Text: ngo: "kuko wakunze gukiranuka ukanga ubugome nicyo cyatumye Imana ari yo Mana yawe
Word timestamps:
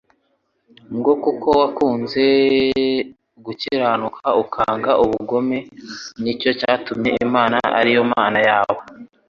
ngo: 0.97 1.11
"kuko 1.23 1.47
wakunze 1.59 2.25
gukiranuka 3.45 4.25
ukanga 4.43 4.91
ubugome 5.03 5.57
nicyo 6.23 6.49
cyatumye 6.59 7.11
Imana 7.27 7.57
ari 7.79 7.91
yo 7.97 8.03
Mana 8.13 8.39
yawe 8.49 8.83